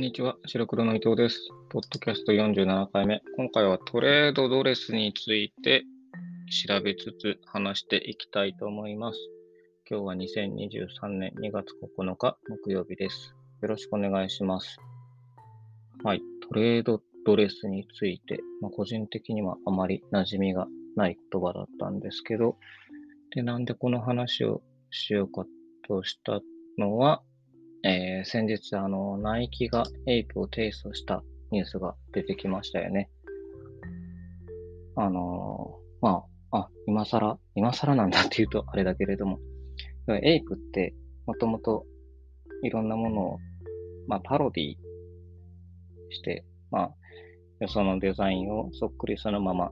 [0.00, 1.50] んにちは、白黒の伊藤です。
[1.68, 3.20] ポッドキャスト47回目。
[3.36, 5.84] 今回はトレードドレスについて
[6.66, 9.18] 調べつつ話していきたいと思います。
[9.90, 11.66] 今日は2023年2月
[11.98, 13.34] 9日木曜日です。
[13.60, 14.78] よろしくお願いします。
[16.02, 22.56] はい、トレードドレスについて、まあ、個人的にはあまり馴染みがない言葉だったんですけど、
[23.34, 25.44] で、なんでこの話をしようか
[25.86, 26.40] とした
[26.78, 27.20] のは、
[27.82, 33.08] えー、先日、あの、ナイキがエイプを提訴したニュースが出てきましたよね。
[34.96, 39.38] あのー、まあ、あ、今更、今更なんだって言うとあれだけれども、
[40.22, 40.94] エイプって
[41.26, 41.86] もともと
[42.62, 43.38] いろんなものを、
[44.08, 44.74] まあ、パロディ
[46.10, 46.94] して、まあ、
[47.60, 49.70] よそのデザインをそっくりそのまま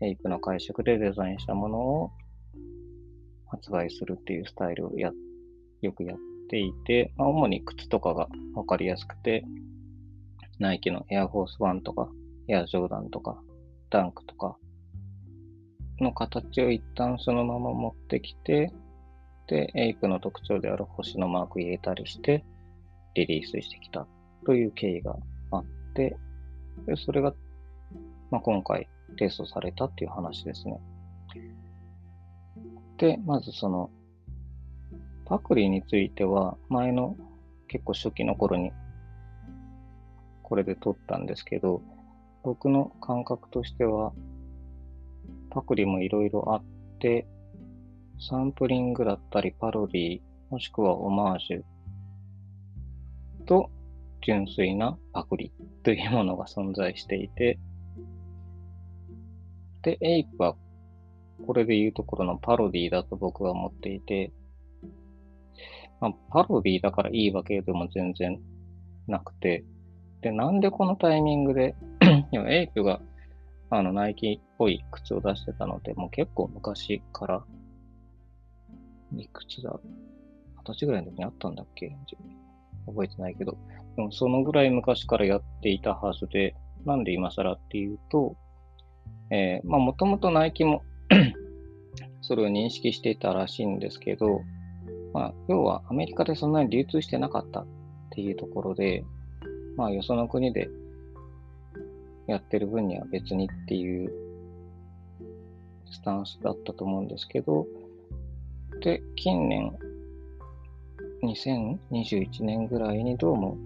[0.00, 2.10] エイプの解釈でデザインしたものを
[3.48, 5.12] 発売するっていうスタイルをや、
[5.82, 9.44] よくやっていて、まあ、主に靴とかがわかりやすくて、
[10.58, 12.08] ナイキのエアフォースワンとか、
[12.48, 13.40] エアジョーダンとか、
[13.90, 14.56] ダンクとか
[16.00, 18.72] の形を一旦そのまま持ってきて、
[19.48, 22.44] で、エイプの特徴である星のマーク入れたりして、
[23.14, 24.06] リリースしてきた
[24.44, 25.16] という経緯が
[25.52, 26.16] あって、
[26.86, 27.34] でそれが、
[28.30, 30.80] まあ、今回提訴されたっていう話ですね。
[32.98, 33.90] で、まずその、
[35.26, 37.16] パクリについては、前の
[37.68, 38.70] 結構初期の頃に
[40.42, 41.82] これで撮ったんですけど、
[42.44, 44.12] 僕の感覚としては、
[45.50, 46.62] パクリもいろいろあっ
[47.00, 47.26] て、
[48.20, 51.62] サンプリングだったりパロディ、もしくはオマージュ
[53.46, 53.68] と
[54.22, 55.52] 純粋なパクリ
[55.82, 57.58] というものが存在していて、
[59.82, 60.54] で、エイプは
[61.44, 64.32] これで言うところのパロディだと僕は思っていて、
[66.00, 68.40] まあ、パロディだからいいわけでも全然
[69.06, 69.64] なくて、
[70.20, 71.74] で、なんでこのタイミングで
[72.48, 73.00] エイプが
[73.70, 77.44] あのナイキっぽい靴を出してたので、もう結構昔から、
[79.16, 79.78] いくつだ？
[80.58, 81.96] 二十歳ぐらいの時にあったんだっけ？
[82.86, 83.56] 覚えてないけど、
[83.96, 88.36] でもそのぐらい昔からやっていたはずで、なんで今更っていうと、
[89.30, 90.82] えー、まあもともとナイキも
[92.20, 94.42] それを認識していたらしいんですけど、
[95.16, 97.66] まあ、要はアメリカでそんなに流通してなかったっ
[98.10, 99.02] ていうところで、
[99.74, 100.68] まあ、よその国で
[102.26, 104.12] やってる分には別にっていう
[105.90, 107.66] スタンスだったと思うんですけど、
[108.82, 109.72] で、近年、
[111.22, 113.56] 2021年ぐらいにどうも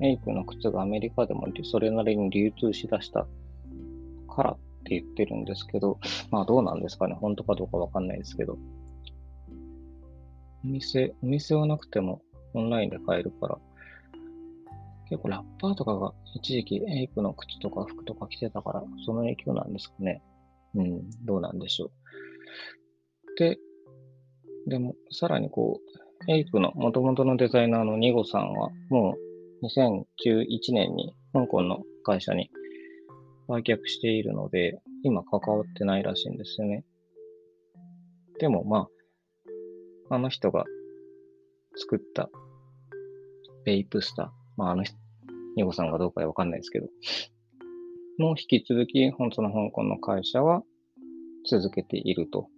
[0.00, 3.26] エイプの靴がアメリカでもそれなりに流通しだした
[4.28, 5.98] からって言ってるんですけど、
[6.30, 8.56] まあどうなんですかね、本当かどうかわかんないですけど、
[10.64, 12.22] お店、お店はなくても
[12.54, 13.58] オンラインで買えるから、
[15.08, 20.22] 結構ラッパーとかが一時期エイプの靴とか服とか着てたから、その影響なんですかね。
[20.74, 21.90] うん、どうなんでしょう。
[23.38, 23.58] で、
[24.66, 25.80] でも、さらにこ
[26.28, 29.14] う、エイプの元々のデザイナーのニゴさんは、も
[29.62, 32.50] う2011年に香港の会社に
[33.46, 36.84] 売却しているので、今関わってないらしいんですよね。
[38.38, 38.88] でもまあ、
[40.14, 40.64] あの人が
[41.76, 42.30] 作った
[43.64, 44.96] ベイプスター、まああの人、
[45.56, 46.86] ニゴさんがどうかわかんないですけど、
[48.18, 50.62] もう引き続き、本当の香港の会社は
[51.50, 52.48] 続けていると。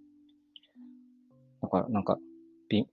[1.63, 2.19] だから、なんか、
[2.69, 2.85] ビ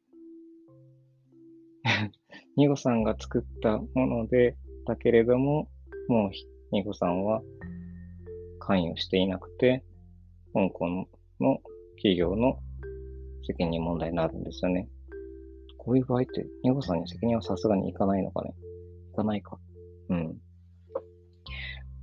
[2.56, 5.68] ニゴさんが作ったもので、だけれども、
[6.08, 6.30] もう
[6.72, 7.42] ニゴさんは
[8.60, 9.84] 関与していなくて、
[10.54, 11.06] 香港の
[11.96, 12.60] 企業の
[13.46, 14.88] 責任問題になるんですよね。
[15.78, 18.54] こういう場合って、ニゴさんに責任はさすがにいかないのかね。
[19.12, 19.58] いかないか。
[20.08, 20.38] うん。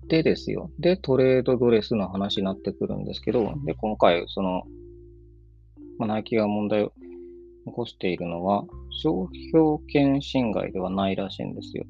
[0.08, 0.72] でですよ。
[0.80, 4.64] で、トレードドレスの話になってくるんですけど、で、今回、その、
[5.98, 6.90] まあ、ナイキが問題を
[7.66, 11.86] 起こしているのは、商標権侵害ではないらしいんですよ。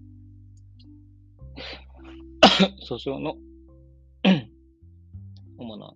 [2.88, 3.36] 訴訟の
[5.57, 5.94] 主な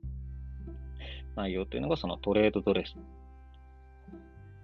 [1.35, 2.95] 内容というのがそのトレードドレス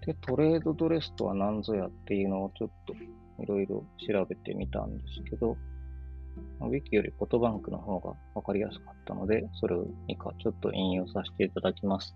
[0.06, 2.94] で、トレードドレスとは何ぞやっていうのをちょっと
[3.42, 5.58] いろいろ調べてみたんですけど、
[6.62, 12.16] ウィキよりフォトバンクの方がわかりやすかったので、それを以下ちょっと引用させていただきます。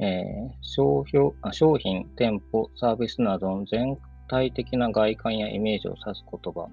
[0.00, 3.96] えー、商標あ商品、店舗、サービスなどの全
[4.28, 6.68] 体的な外観やイメージを指す言葉。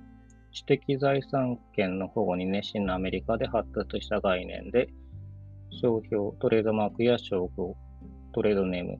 [0.54, 4.90] 知的財産権の保護に熱心なアメリカで発達した概念で、
[5.82, 7.74] 商標、トレードマークや商標、
[8.34, 9.00] トレードネーム、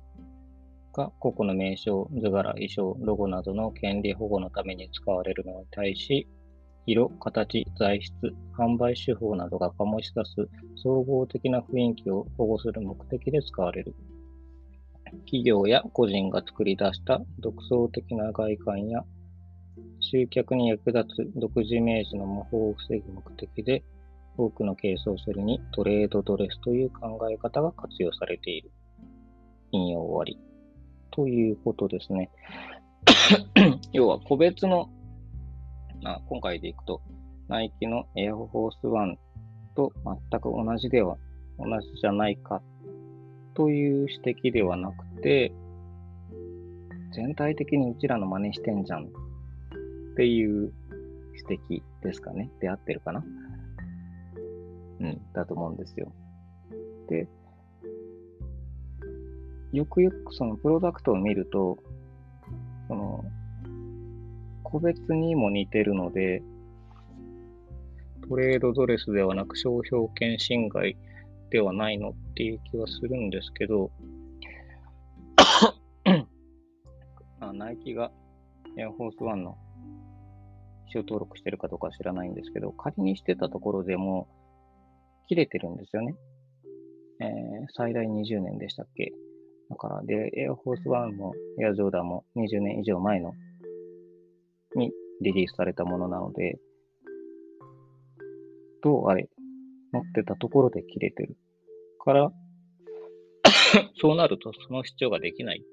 [0.92, 6.28] が個々の名称、図柄、衣装、ロゴなどの権利保護のために使われるのに対し、
[6.86, 8.14] 色、形、材質、
[8.58, 13.96] 販売手法などが醸し出す総合的な雰囲気を保護する目的で使われる。
[15.26, 19.04] 企業や個人が作り出した独創的な外観や
[20.02, 23.84] 集客に役立つ独自イメージの模倣を防ぐ目的で、
[24.38, 28.72] 多くの軽装セルにトレードドレスという考え方が活用されている。
[29.72, 30.51] 引用終わり。
[31.12, 32.30] ということですね。
[33.94, 34.90] 要は個別の、
[36.04, 37.02] あ今回でいくと、
[37.48, 39.18] ナイキのエアフォースワン
[39.76, 41.18] と全く同じでは、
[41.60, 42.62] 同じじゃないか
[43.54, 45.54] という指摘ではなくて、
[47.14, 49.08] 全体的にうちらの真似してんじゃんっ
[50.16, 50.72] ていう
[51.50, 52.50] 指摘ですかね。
[52.60, 53.24] で合ってるかな
[55.02, 56.14] うん、だと思うんですよ。
[57.10, 57.28] で、
[59.74, 61.78] よくよくそのプロダクトを見ると、
[62.88, 63.24] その、
[64.64, 66.44] 個別にも似てるので、
[68.28, 70.98] トレードドレスではなく商標権侵害
[71.50, 73.92] ではないのっていう気はするんですけど、
[77.40, 78.12] あナイキが
[78.78, 79.58] エアフォースワンの
[80.88, 84.28] 使用登録してるかどうか知らないんですけど、仮にしてたところでも
[85.28, 86.16] 切れてるんですよね。
[87.20, 87.28] えー、
[87.74, 89.12] 最大20年でしたっけ？
[89.72, 93.34] だから、で、エアフォースワンもエアジョーダンも20年以上前の
[94.76, 94.92] に
[95.22, 96.60] リリースされたものなので、
[98.84, 99.30] どうあれ、
[99.94, 101.38] 持ってたところで切れてる。
[102.04, 102.32] から、
[104.02, 105.64] そうなるとその主張ができない。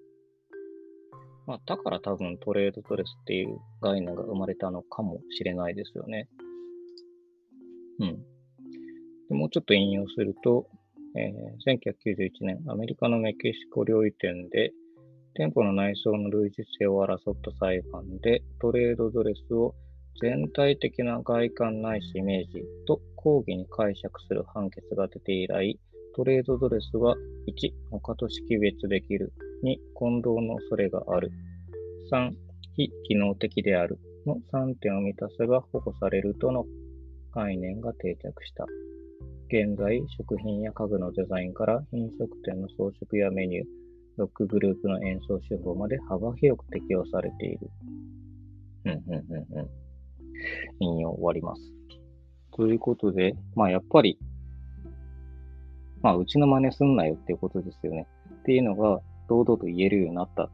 [1.46, 6.28] まあ、だから多分トレードドレスっていう概念が生まれたのかもしれないですよね。
[7.98, 8.18] うん。
[9.28, 10.68] でもうちょっと引用すると、
[11.14, 14.72] 1991年、アメリカのメキシコ料理店で、
[15.34, 19.74] 店舗の内装の類似性を争った裁判で、トレードドレスを
[20.20, 25.78] 全体的な外観ないしイメージと抗議に解釈する判決が出て以来、
[26.16, 27.14] トレードドレスは
[27.46, 29.32] 1、他と識別できる。
[29.64, 31.30] 2、混同の恐れがある。
[32.10, 32.32] 3、
[32.76, 33.98] 非機能的である。
[34.26, 36.66] の3点を満たせば保護されるとの
[37.32, 38.66] 概念が定着した。
[39.50, 43.64] 現在、食品や家具のデザインから飲食店の装飾やメニュー、
[44.18, 47.70] ロックグループの演奏手法まで幅広く適用されている。
[48.84, 49.70] うん、うん、うん、うん。
[50.80, 51.62] 引用終わります。
[52.52, 54.18] ということで、まあやっぱり、
[56.02, 58.06] まあうちの真似すんなよっていうことですよね。
[58.40, 60.50] っていうのが堂々と言えるようになった。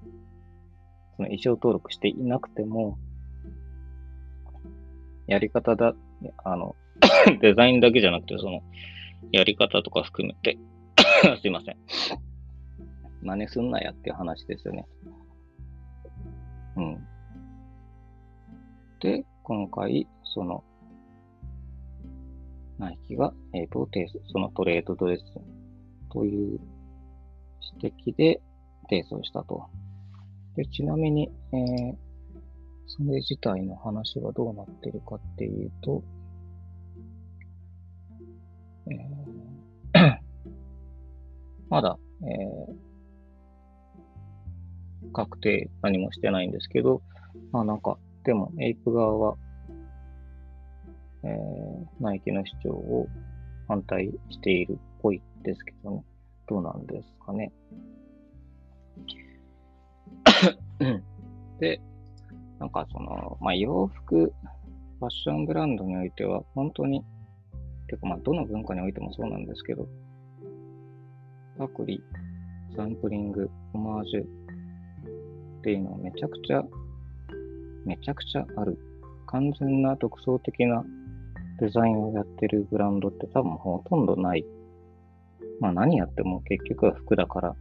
[1.17, 2.97] その衣装登録していなくても、
[5.27, 5.95] やり方だ、
[6.45, 6.77] あの、
[7.41, 8.63] デザインだけじゃなくて、その、
[9.33, 10.59] やり方とか含めて
[11.41, 11.77] すいません。
[13.23, 14.87] 真似すんなやっていう話ですよね。
[16.77, 17.07] うん。
[19.01, 20.63] で、今回、その、
[22.79, 23.89] ナイキが、えっ、と、
[24.33, 25.25] そのトレードドレス
[26.11, 26.61] という
[27.81, 28.41] 指摘で
[28.89, 29.65] 提訴したと。
[30.57, 31.97] でちなみに、えー、
[32.87, 36.03] それ自体の話はどうなってるかっていうと、
[38.91, 40.19] えー、
[41.69, 47.03] まだ、えー、確定何もしてないんですけど、
[47.53, 49.37] まあなんか、でも、エイプ側は、
[51.23, 53.09] えー、ナイキの主張を
[53.69, 56.05] 反対しているっぽいですけどね。
[56.47, 57.53] どうなんですかね。
[61.59, 61.81] で、
[62.59, 67.03] なんかその、まあ、洋服、ファッションブランドにおいては、本当に
[67.89, 69.87] てかまあ、どの文化においてもそうなんですけど、
[71.59, 72.03] パクリ、
[72.77, 74.27] サンプリング、オマージュっ
[75.63, 76.63] ていうのはめちゃくちゃ、
[77.85, 78.79] めちゃくちゃある。
[79.27, 80.85] 完全な独創的な
[81.59, 84.45] デザインをやってるブランドって多分ほとんどない。
[85.61, 87.57] まあ何やっても結局は服だから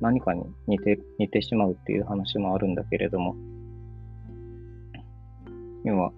[0.00, 3.36] 何かに似て、似てしまうっていう話もあるんだけれども、
[5.84, 6.12] 要は、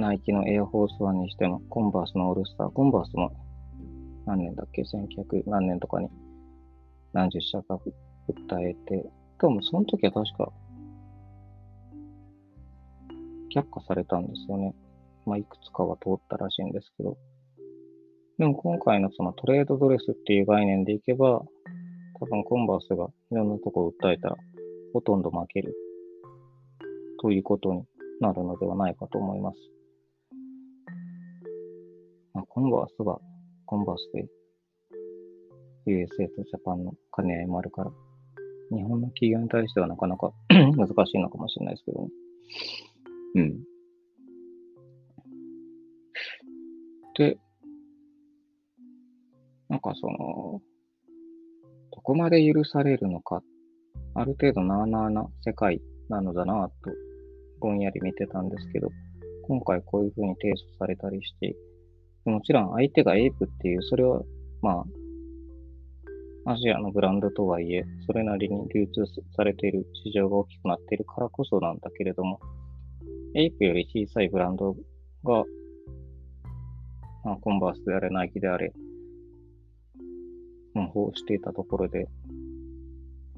[0.00, 3.30] ナイキのエアフォースワンにしても、コンバースのオールスター、コンバースも
[4.26, 6.08] 何年だっけ ?1900 何年とかに
[7.12, 9.04] 何十社か訴えて、
[9.38, 10.50] 多分その時は確か
[13.54, 14.74] 却下されたんですよね。
[15.26, 17.18] まあ、いくつかは通ったらしいんですけど。
[18.38, 21.42] でも今回のそのトレードドレスっていう概念でいけば、
[22.18, 24.36] 多分コンバースがいろんなとこを訴えたら
[24.92, 25.74] ほとんど負ける
[27.20, 27.84] ということに
[28.20, 29.58] なるのではないかと思います。
[32.50, 33.18] まあ、コンバースは
[33.66, 34.28] コンバースで
[35.86, 37.90] USA とジャパンの兼ね合いもあるから、
[38.70, 42.08] 日本の企業に対してはなかなか 難しいのかもしれないですけどね。
[43.36, 43.64] うん。
[47.16, 47.38] で、
[49.68, 50.60] なんかその、
[51.92, 53.42] どこまで許されるのか、
[54.14, 56.90] ある程度なあなあな世界なのだなと、
[57.60, 58.88] ぼんやり見てたんですけど、
[59.46, 61.54] 今回こういうふうに提訴されたりして、
[62.30, 64.22] もちろん相手がエイプっていう、それは、
[64.62, 64.84] ま
[66.46, 69.04] あ、アジアのブランドとはいえ、それなりに流通
[69.36, 72.40] されている市場が大きくなっているからこそなんだけれども、
[73.34, 74.74] エイプより小さいブランド
[75.24, 75.44] が、
[77.24, 78.72] まあ、コンバースであれ、ナイキであれ、
[80.74, 82.06] 模倣していたところで、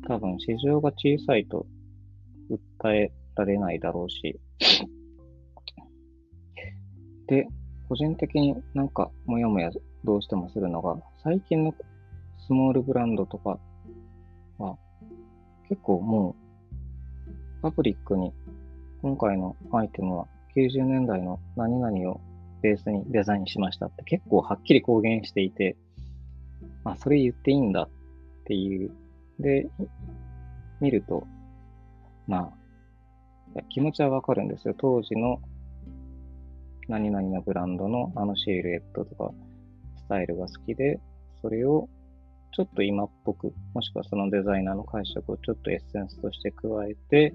[0.06, 1.66] 多分市場が小さいと
[2.50, 4.38] 訴えられないだろうし、
[7.26, 7.46] で、
[7.92, 9.70] 個人的になんかもやもや
[10.02, 11.74] どうしてもするのが、最近の
[12.38, 13.58] スモールブランドとか
[14.56, 14.78] は
[15.68, 16.34] 結構も
[17.60, 18.32] うパブリックに
[19.02, 22.22] 今回のアイテムは90年代の何々を
[22.62, 25.76] ベースにデザインしましたって結構はっきり公言していて、
[26.84, 27.88] あ、それ言っていいんだっ
[28.46, 28.90] ていう。
[29.38, 29.68] で、
[30.80, 31.26] 見ると、
[32.26, 32.54] ま
[33.54, 34.74] あ、気持ちはわかるんですよ。
[34.78, 35.42] 当時の
[36.88, 39.30] 何々のブランドのあのシルエットとか
[39.96, 41.00] スタイルが好きで、
[41.40, 41.88] それを
[42.54, 47.34] ちょっと今っぽく、もしくはそのデザイナーの解釈をちょっとエッセンスとして加えて、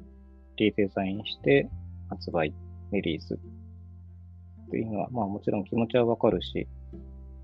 [0.58, 1.70] リデザインして
[2.10, 2.54] 発売、
[2.92, 3.34] リリース。
[3.34, 6.68] っていうのは、まあもちろん気持ちはわかるし、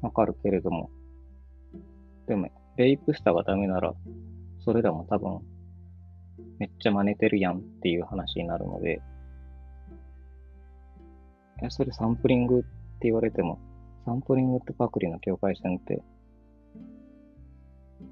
[0.02, 0.90] わかるけれども、
[2.28, 3.94] でも、レイプスターがダメなら、
[4.64, 5.40] それらも多分、
[6.60, 9.02] めっちゃ真似てるやんっていう話になるので、
[11.62, 12.68] や、それサンプリングって
[13.04, 13.60] 言われても、
[14.06, 16.04] サンプリングとパクリの境界線って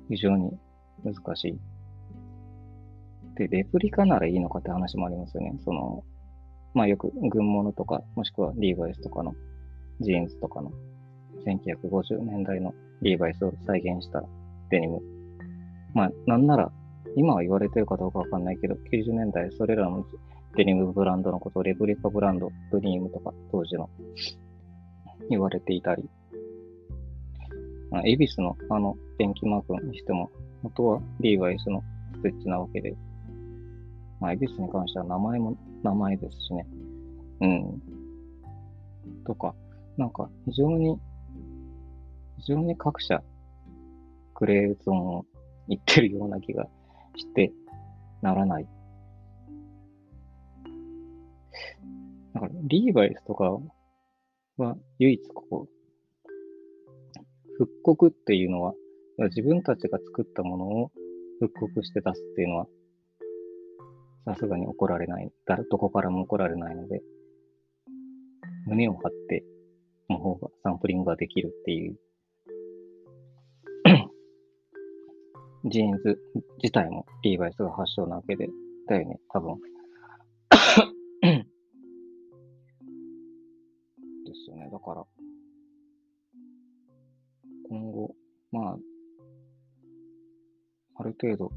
[0.10, 0.52] 非常に
[1.04, 1.60] 難しい。
[3.36, 5.54] で、レプリカならいいのかって話もありますよね。
[5.64, 6.04] その、
[6.74, 9.34] まあよく軍物とか、もしくはリーバイスとかの
[10.00, 10.72] ジーンズとかの
[11.46, 14.24] 1950年代のリーバイスを再現した
[14.70, 15.02] デニム。
[15.94, 16.72] まあなんなら
[17.16, 20.06] 今は言われてるかどうかわかんないけど、90年代それらの
[20.56, 23.90] デニムブランドのことをレプリカブランド、ドリームとか当時の
[25.30, 26.10] 言われていたり、
[27.90, 30.30] まあ、エビスのあの電気マークにしても、
[30.62, 31.82] 元はリーバイスの
[32.16, 32.96] ステッチなわけで、
[34.20, 36.68] まあ、エビスに関しては名前も名前ですしね。
[37.42, 37.82] うん。
[39.26, 39.56] とか、
[39.98, 40.98] なんか非常に、
[42.40, 43.24] 非常に各社、
[44.36, 45.26] グレーゾーンを
[45.70, 46.68] 言ってるような気が
[47.16, 47.54] して
[48.22, 48.68] ならない
[52.34, 53.58] だから、リーバイスとか
[54.58, 55.68] は唯一ここ、
[57.58, 58.74] 復刻っていうのは、
[59.30, 60.92] 自分たちが作ったものを
[61.40, 62.68] 復刻して出すっていうのは、
[64.26, 65.32] さすがに怒られない。
[65.70, 67.02] どこからも怒られないので、
[68.68, 69.44] 胸を張って、
[70.10, 71.98] の方がサンプリングができるっていう
[75.70, 76.20] ジーンズ
[76.62, 78.50] 自体もリーバイスが発祥なわけで、
[78.88, 79.58] だよね、多分。
[84.52, 84.70] よね。
[84.72, 85.04] だから、
[87.70, 88.16] 今後、
[88.52, 88.78] まあ、
[90.96, 91.52] ある程度、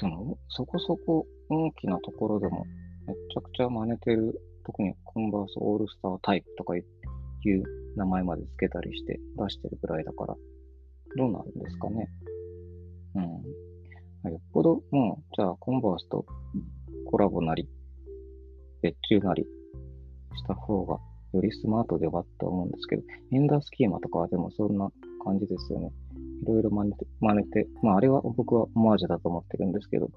[0.00, 2.64] でも、そこそこ大きなところでも、
[3.06, 6.84] めちゃくちゃ真似てる、特にコンバースオールスタータイプとかいう
[7.96, 10.34] 名前まで付けたりして出してるぐらいだから、
[11.16, 12.08] どうなるんですかね。
[13.14, 14.30] うん。
[14.30, 16.24] よっぽど、もう、じゃあ、コンバースと
[17.06, 17.68] コラボなり、
[18.80, 19.46] 別注なり、
[20.36, 20.98] した方が
[21.32, 24.90] よりスマートではって思うんですけど、エンダースキーマとかはでもそんな
[25.24, 25.90] 感じですよね。
[26.42, 30.10] いろいろ真似て、真似て、まああれは僕はオマージュだと思ってるんですけど。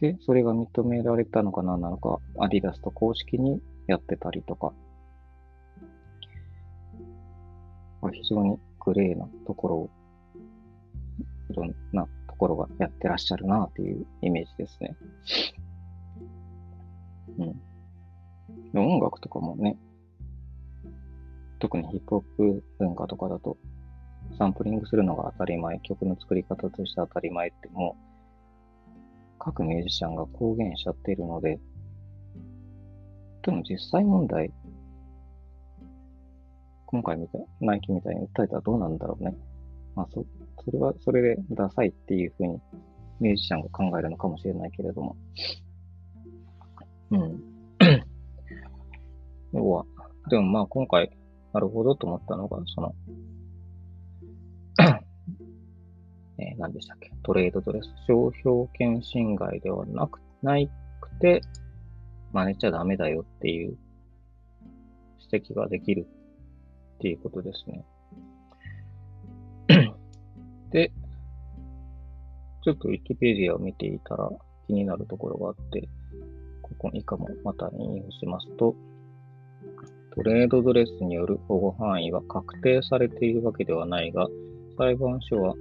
[0.00, 4.72] で、それが認められたのか何なのか、アディダスと公式にやってたりとか、
[8.12, 9.90] 非常にグレーなところを、
[11.50, 14.96] いろんなところがやってらっしゃるなというイメージですね。
[17.38, 18.78] うん。
[18.78, 19.76] 音楽とかもね、
[21.58, 23.56] 特にヒップホップ文化とかだと、
[24.38, 28.10] サンプリングするのが当たり前、曲の作り方として当たり前ってもう、
[29.38, 31.58] 各ミュージシャンが公言しちゃっているので、
[33.42, 34.52] でも実際問題、
[36.86, 39.34] 今回みたい、ナイキみたいに訴えたらどうなんだろうね。
[39.94, 40.24] まあそ、
[40.64, 42.60] それはそれでダサいっていうふうに
[43.20, 45.16] ミュージシャンが考えるのかもしれないけれども、
[47.10, 47.42] うん。
[49.52, 49.84] 要は、
[50.28, 51.10] でもまあ今回、
[51.52, 52.94] なるほどと思ったのが、その、
[56.38, 57.10] えー、何でしたっけ？
[57.22, 57.86] トレードドレス。
[58.06, 61.42] 商標権侵害ではなく、ないくて、
[62.32, 63.76] 真似ちゃダメだよっていう
[65.32, 66.06] 指摘ができる
[66.96, 67.84] っていうことですね。
[70.70, 70.92] で、
[72.62, 74.30] ちょっと Wikipedia を見ていたら
[74.66, 75.88] 気になるところがあって、
[76.92, 78.74] 以下もまた引用しますと、
[80.14, 84.26] トレードドレスによる保護範囲は確定されているわけではないが、
[84.76, 85.54] 裁判所は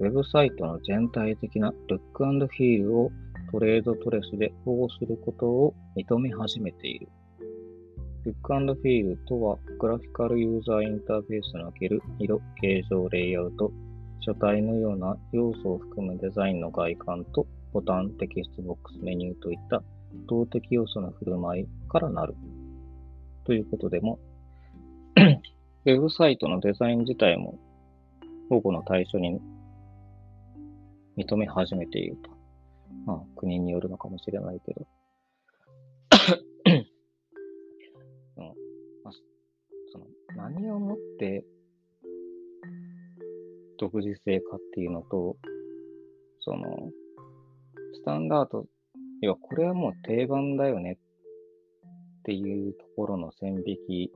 [0.00, 3.10] ウェブサイトの全体的なルックフィールを
[3.52, 7.08] トレードドレスで保護することを認め始めている。
[8.24, 13.70] ルックフィールとは、グラフィカルユーザーインターフェースにおける色、形状、レイアウト、
[14.20, 19.82] 書体のような要素を含むデザインの外観とボタン、テキストボックス、メニューといった
[20.26, 22.34] 動的要素の振る舞いからなる。
[23.44, 24.18] ということでも、
[25.16, 27.58] ウェブサイトのデザイン自体も
[28.48, 29.40] 保護の対象に
[31.16, 32.30] 認め始めていると。
[33.06, 34.86] まあ、国によるのかもしれないけど。
[38.36, 38.44] うん
[39.02, 39.12] まあ、
[39.92, 40.06] その
[40.36, 41.44] 何をもって
[43.78, 45.36] 独自性かっていうのと、
[46.40, 46.90] その、
[47.94, 48.66] スタンダード、
[49.24, 50.98] 要はこれはもう定番だよね
[52.20, 54.12] っていうところの線引き、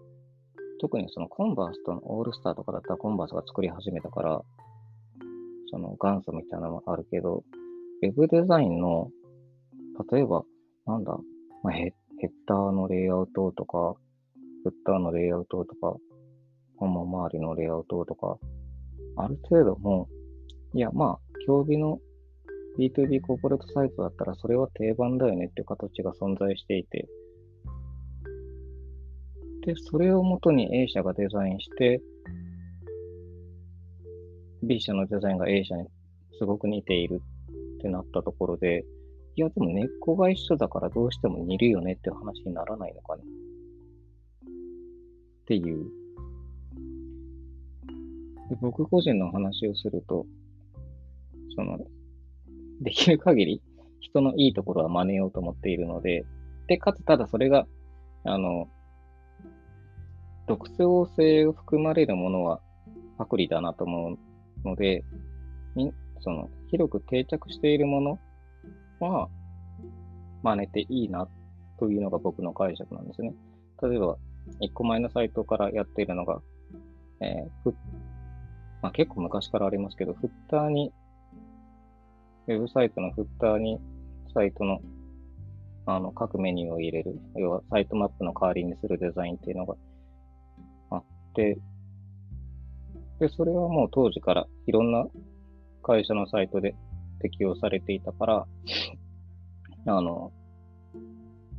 [0.80, 4.42] 特にそのコンバースとのオールスターとかだったらコンバースが作り始めたから、
[5.70, 7.42] その元祖みたいなのもあるけど、
[8.02, 9.10] ウェブデザインの、
[10.12, 10.44] 例えば、
[10.86, 11.18] なんだ、
[11.62, 13.94] まあ、ヘッダーのレイアウトとか、
[14.62, 15.96] フッターのレイアウトとか、
[16.76, 18.38] 本門周りのレイアウトとか、
[19.16, 20.08] ある程度も
[20.74, 21.98] う、いや、まあ、競技の
[22.78, 27.08] B2B コーポレートサイトだったらそれは定番だよねっていう形が存在していて、
[29.66, 32.00] で、それをもとに A 社がデザインして、
[34.62, 35.88] B 社のデザインが A 社に
[36.38, 37.20] すごく似ている
[37.76, 38.84] ってなったところで、
[39.34, 43.22] いや、でも根っこが一緒だからどうしても似るよねって話にならないのかね。
[45.42, 45.84] っていう。
[48.48, 50.24] で僕個人の話をすると、
[51.54, 51.78] その、
[52.80, 53.62] できる限り
[54.00, 56.24] 人のいいところは真似ようと思っているので、
[56.66, 57.66] で、かつただそれが、
[58.24, 58.68] あの、
[60.46, 62.60] 独創性を含まれるものは
[63.18, 64.14] パクリだなと思
[64.64, 65.04] うので、
[66.20, 68.18] その広く定着しているもの
[68.98, 69.28] は
[70.42, 71.28] 真似ていいな
[71.78, 73.34] というのが僕の解釈なんですね。
[73.82, 74.16] 例えば、
[74.60, 76.40] 1個前のサイトからやっているのが、
[77.20, 77.72] えー
[78.82, 80.92] まあ、結構昔からありますけど、フッターに、
[82.48, 83.78] ウェブサイトのフッターに
[84.34, 84.80] サイトの
[85.86, 89.76] あの各メニューを入れる、要はサイトマップの代わりにするデザインっていうのが
[91.38, 91.56] で、
[93.20, 95.06] で、それはもう当時からいろんな
[95.82, 96.74] 会社のサイトで
[97.20, 98.46] 適用されていたから、
[99.86, 100.32] あの、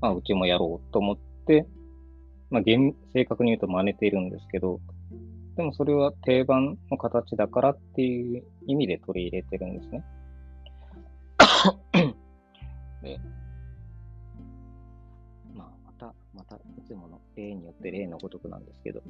[0.02, 1.66] まあ、うちもやろうと思って、
[2.50, 2.64] まあ、
[3.14, 4.82] 正確に言うと真似ているんですけど、
[5.56, 10.04] でもそれは定番の形だからっていう意味で取り入れてるんですね。
[13.02, 13.20] で、
[15.54, 19.02] まあ、また、また、いつもの例によって例のごとくなんですけど、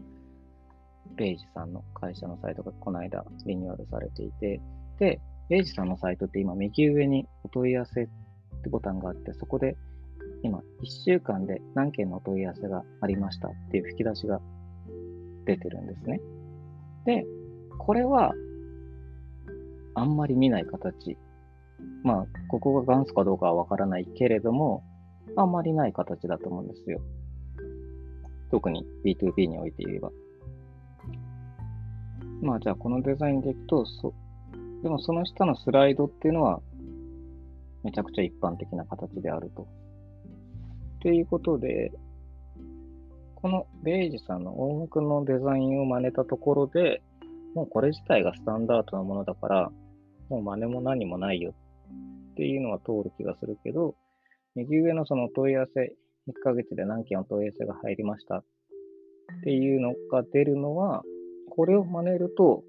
[1.18, 4.62] ペイジさんの会社のサイトがこの間リニューアルされていて、
[5.00, 8.08] で、ペイジさんのサイトって今右上にお問い合わせっ
[8.64, 9.76] てボタンがあって、そこで
[10.44, 14.40] 今1週間で何件のお問い合わせがありましたっていう吹き出しが
[15.46, 16.22] 出てるんですね。
[17.06, 17.26] で、
[17.78, 18.34] これは
[19.96, 21.18] あんまり見ない形。
[22.04, 24.84] まあ、ここが元祖かどうかはわからないけれども、
[25.36, 27.02] あまりない形だと思うんですよ。
[28.52, 30.12] 特に B2B において言えば。
[32.42, 34.14] まあじゃあこのデザインでいくと、そ、
[34.82, 36.62] でもその下のスライドっていうのは、
[37.84, 39.64] めちゃくちゃ一般的な形であると。
[39.64, 39.66] っ
[41.02, 41.92] ていうことで、
[43.36, 47.02] このベイジさんの音楽のデザインを真似たところで、
[47.56, 49.72] もうこれ自体がスタンダードなものだから、
[50.30, 51.54] もう真似も何もないよ
[52.40, 53.96] っていうのは通る気がするけど、
[54.56, 55.94] 右上のその問い合わせ、
[56.30, 58.44] 1ヶ月で何件お問い合わせが入りましたっ
[59.44, 61.04] ていうのが出るのは、
[61.50, 62.64] これを真似ると、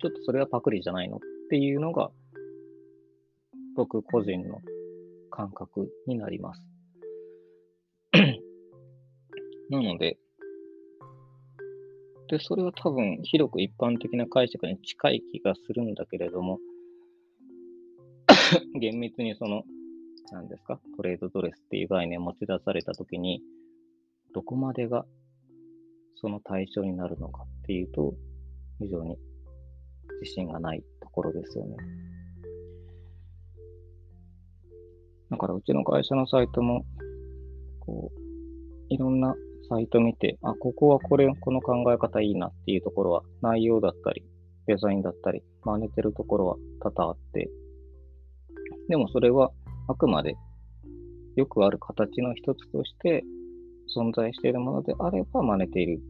[0.00, 1.16] ちょっとそれはパクリじゃないの？
[1.16, 2.12] っていうのが、
[3.74, 4.60] 僕個人の
[5.32, 6.62] 感覚になります。
[9.70, 10.18] なので、
[12.30, 16.60] で、それは多分広く一般的な解釈に近い気がするんだけれども、
[18.80, 19.64] 厳密にその、
[20.32, 23.42] 何ですか、トレードドレスっていう概念を持ち出されたときに、
[24.34, 25.06] どこまでが
[26.16, 28.14] その対象になるのかっていうと、
[28.78, 29.16] 非常に
[30.20, 31.76] 自信がないところですよね。
[35.30, 36.84] だからうちの会社のサイトも、
[37.80, 38.20] こう、
[38.88, 39.34] いろんな
[39.68, 44.24] サイト見て、あ、ここはこれ、この考え方いいなっていうところは、内容だったり、
[44.66, 47.50] デザインだったり、真似てるところは多々あって、
[48.88, 49.50] でもそれは
[49.86, 50.36] あくまで
[51.36, 53.22] よくある形の一つとして
[53.96, 56.00] 存在しているものであれば真似ている。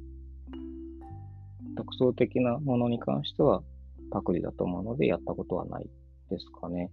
[1.74, 3.62] 独創的なものに関しては
[4.10, 5.88] パクリだと思うのでやったことはない
[6.30, 6.90] ですかね。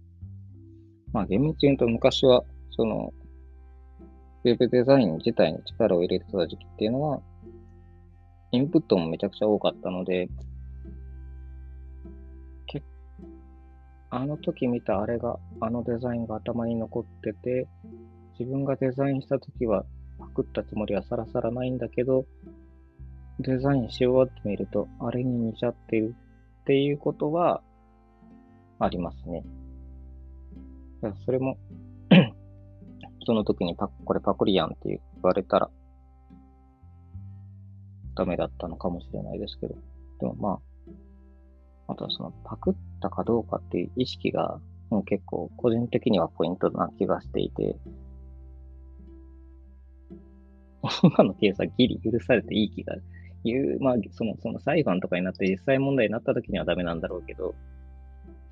[1.12, 3.12] まあ厳密に言うと昔はその
[4.44, 7.20] ウェブデザイン自体に力を入れてた時期っていうのは
[8.52, 10.28] インプットもめちゃくちゃ多かったので
[14.16, 17.68] あの時見たあれが、あのデザインが頭に残ってて、
[18.38, 19.84] 自分がデザインした時は
[20.18, 22.24] パクったつもりはさらさらないんだけど、
[23.40, 26.14] デザインし終わってみると、あれに似ちゃってる
[26.62, 27.60] っていうことは
[28.78, 29.44] ありますね。
[31.26, 31.58] それも
[33.26, 35.68] その時にパこれパクリやんって言われたら、
[38.14, 39.74] ダメだったのかもしれないですけど、
[40.20, 40.58] でもま
[41.88, 47.76] あ、あとはそのパクったかどうかっていう意識がもう結構個人的にはポイントな気がしていて、
[51.02, 52.96] 今のケースはギリ許されていい気が
[53.44, 57.54] 言う、まあそのその裁判とかになって実際問題になった時にはダメなんだろうけど、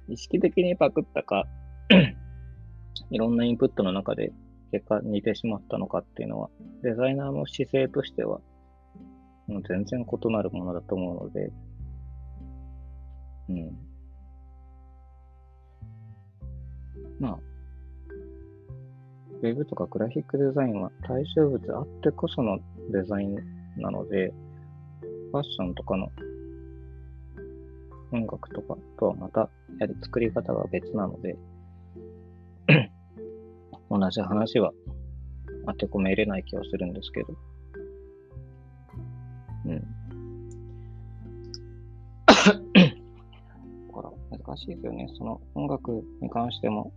[0.09, 1.46] 意識的にパクったか
[3.11, 4.33] いろんなインプットの中で
[4.74, 6.50] 結果似てしまったのかっていうのは、
[6.83, 8.40] デザイナーの姿勢としては、
[9.46, 11.52] もう全然異なるものだと思うので、
[13.48, 13.93] うん。
[17.24, 17.38] まあ、
[19.42, 22.58] ウェブとかグラフィックデザインは対象物あってこその
[22.92, 23.37] デザイン
[23.78, 24.30] なので、
[25.32, 26.10] ファッションとかの
[28.12, 29.46] 音楽とかとはまた、や
[29.80, 31.38] はり作り方が別なので、
[33.88, 34.72] 同じ話は
[35.66, 37.28] 当て込めれない気はするんですけど、
[44.55, 45.09] 難しいですよね。
[45.19, 45.90] その音楽
[46.21, 46.93] に関しても、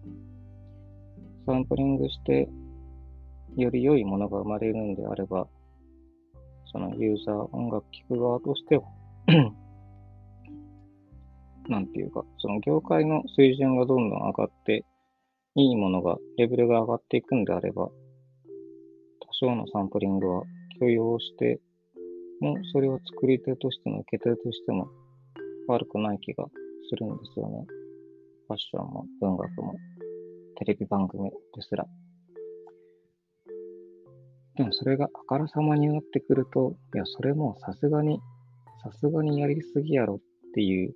[1.45, 2.47] サンプリングして、
[3.55, 5.47] より良いものが生まれるんであれば、
[6.71, 8.83] そのユーザー、音楽聴く側としては
[11.69, 14.85] なんていうか、その業界の水準がどんどん上がって、
[15.55, 17.93] いいものが、レベルが上がっていくんであれば、多
[19.31, 20.43] 少のサンプリングは
[20.79, 21.59] 許容して、
[22.39, 24.89] もそれを作り手としても受け手としても
[25.67, 26.45] 悪くない気が
[26.89, 27.65] するんですよね。
[28.47, 29.75] ファッションも文学も
[30.57, 31.85] テレビ番組ですら。
[34.55, 38.19] でもそれがあからさまになってくると、いや、それもさすがに、
[38.83, 40.19] さすがにやりすぎやろっ
[40.53, 40.95] ていう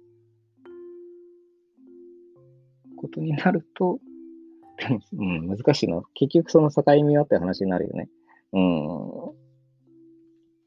[2.97, 3.99] ことになると、
[5.13, 6.03] うん、難しいの。
[6.15, 8.09] 結局その境目はって話になるよね。
[8.53, 8.61] うん。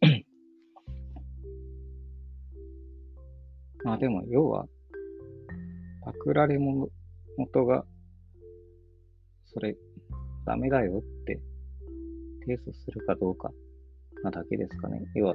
[3.84, 4.66] まあでも、要は、
[6.04, 6.88] パクられ物
[7.38, 7.84] 元が、
[9.46, 9.76] それ、
[10.44, 11.40] ダメだよって
[12.40, 13.50] 提訴するかどうか
[14.22, 15.02] なだけですかね。
[15.14, 15.34] 要は、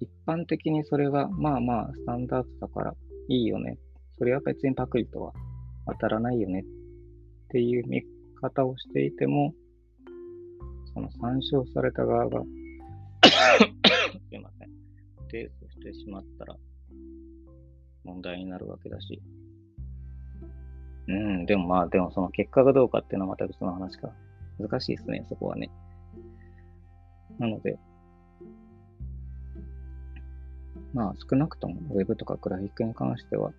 [0.00, 2.94] 一般的にそれは、まあまあ、スタンダードだから
[3.28, 3.78] いいよね。
[4.18, 5.32] それは別にパクリとは
[5.86, 6.64] 当たらないよねっ
[7.48, 8.02] ていう見
[8.40, 9.54] 方をしていても、
[10.92, 14.70] その参照された側がすいません。
[15.30, 16.56] 提訴してしまったら、
[18.04, 19.22] 問題になるわけだし。
[21.08, 24.10] うん、でもまあ、でもその結果がどうかっていうのはまた別の話か。
[24.58, 25.70] 難しいですね、そこはね。
[27.38, 27.78] なので、
[30.92, 33.52] まあ少なくとも Web とかグラフィックに関しては、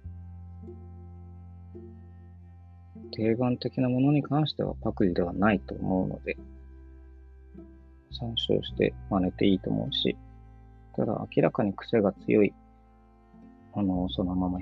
[3.11, 6.37] 定番的なものに関してはパクリではないと思うので、
[8.11, 10.15] 参照して真似ていいと思うし、
[10.95, 12.53] ただ明らかに癖が強い
[13.75, 14.59] あの、そのまま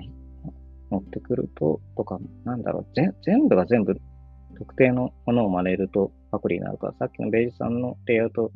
[0.90, 4.00] 持ってくると、とか、なんだろう、全部が全部
[4.58, 8.52] 特定のものを真似るとパクリになるから、さっきのベイジさんのレイアウト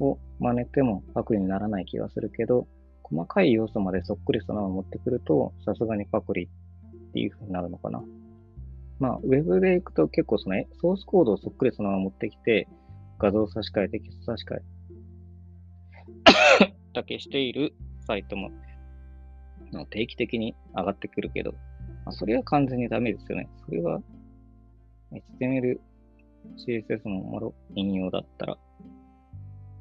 [0.00, 2.66] を真似てもパクリにならない気がするけど、
[3.02, 8.02] 細かい要素までそっくりそのまま持ってくると、さすがにパクリっていう風になるのかな。
[8.98, 12.68] まあ、ウェブで行くと結構そのソースコードをそっくりそのまま持ってきて、
[13.18, 14.62] 画像差し替え、テキスト差し替え
[16.94, 17.74] だけしている
[18.06, 18.50] サイトも
[19.74, 21.58] の定期的に上がってくるけど、ま
[22.06, 23.48] あ、それは完全にダメですよね。
[23.64, 24.00] それは
[25.40, 25.78] HTML、
[26.66, 28.58] CSS のもろ引用だったら、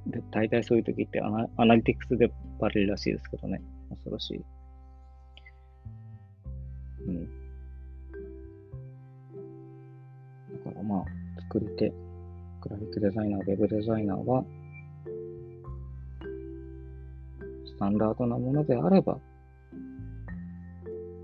[0.08, 3.62] で大体そういう時ってアナアナリティクスでバレるらしいですけどね。
[3.89, 4.45] 恐ろしい。
[7.08, 7.25] うん。
[10.65, 11.06] だからまあ、
[11.41, 11.89] 作り手、
[12.62, 14.43] グラフィックデザイナー、ウェブデザイナーは、
[17.65, 19.19] スタンダードなものであれば、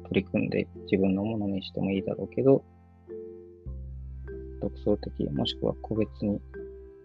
[0.10, 2.64] 取り組んで自分のものにしてもいいだろうけど、
[4.62, 6.42] 独創的、もしくは個別に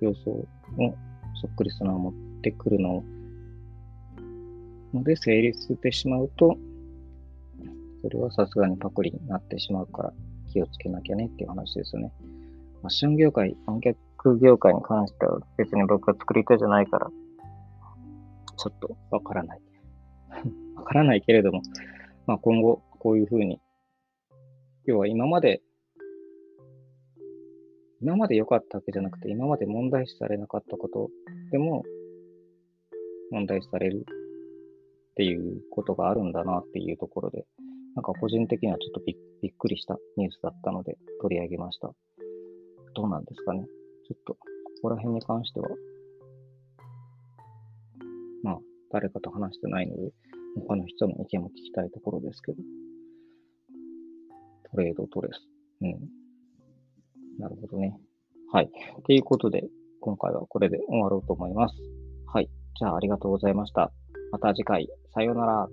[0.01, 0.47] 要素を
[1.41, 2.13] そっくりそのを持っ
[2.43, 3.05] てくるの
[5.05, 6.57] で成立してしまうと、
[8.03, 10.13] それはさすがにパクリになってしまうから
[10.53, 12.13] 気をつけなきゃねっていう話ですよね。
[12.81, 17.11] ファッション業界、観客業界に関しては別に僕が作り手じゃないから、
[18.57, 19.61] ちょっとわからない。
[20.77, 21.63] わからないけれども、
[22.27, 23.61] まあ今後こういうふうに、
[24.87, 25.63] 要は今まで
[28.05, 31.09] 今まで良かったわけじゃなくて、今まで問題視されなかったこと
[31.53, 31.85] でも
[33.31, 34.05] 問題視される
[35.13, 37.47] っていうことがあるんだなっていうところで、
[37.95, 39.15] なんか個人的にはちょっとび
[39.49, 41.91] っくりしたニュースだったので取り上げました。
[42.95, 43.65] どうなんですかね。
[44.07, 44.41] ちょっと、こ
[44.83, 45.69] こら辺に関しては、
[48.43, 48.59] まあ、
[48.93, 50.13] 誰かと話してないので、
[50.57, 52.59] 他の人の意見も聞きたいところですけど、
[54.75, 55.41] トレードトレス。
[55.83, 55.91] うん。
[57.39, 57.97] なるほどね。
[58.53, 58.71] はい。
[59.07, 59.65] ということで、
[60.01, 61.75] 今回はこれで終わろうと思います。
[62.33, 62.51] はい。
[62.79, 63.93] じゃあ、ありがとうございました。
[64.33, 65.69] また次回、さようなら。